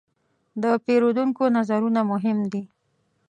[0.63, 2.63] د پیرودونکو نظرونه مهم دي.